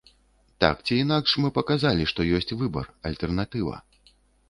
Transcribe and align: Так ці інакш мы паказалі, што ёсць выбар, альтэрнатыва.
Так 0.63 0.81
ці 0.85 0.95
інакш 1.03 1.35
мы 1.45 1.53
паказалі, 1.59 2.09
што 2.15 2.27
ёсць 2.41 2.53
выбар, 2.65 2.93
альтэрнатыва. 3.11 3.75